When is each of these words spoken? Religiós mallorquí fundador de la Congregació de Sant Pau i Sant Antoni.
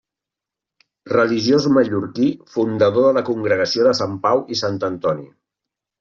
Religiós 1.11 1.67
mallorquí 1.75 2.29
fundador 2.53 3.05
de 3.07 3.11
la 3.17 3.23
Congregació 3.27 3.85
de 3.89 3.91
Sant 4.01 4.15
Pau 4.25 4.41
i 4.55 4.57
Sant 4.63 4.81
Antoni. 4.89 5.27